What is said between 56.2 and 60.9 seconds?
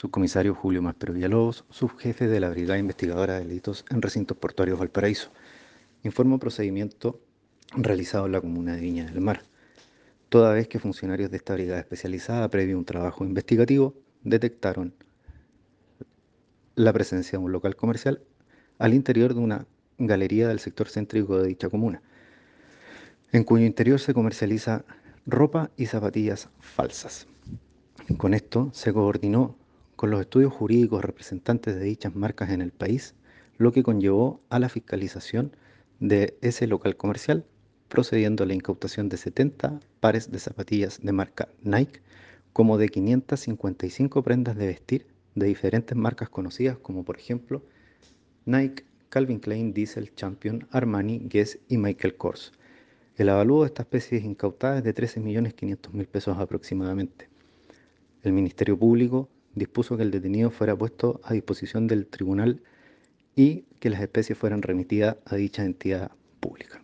aproximadamente. El Ministerio Público dispuso que el detenido fuera